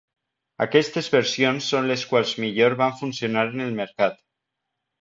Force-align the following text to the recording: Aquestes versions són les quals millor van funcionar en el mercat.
Aquestes 0.63 1.09
versions 1.17 1.67
són 1.75 1.91
les 1.91 2.07
quals 2.15 2.35
millor 2.47 2.79
van 2.83 2.99
funcionar 3.05 3.47
en 3.53 3.67
el 3.69 3.79
mercat. 3.85 4.23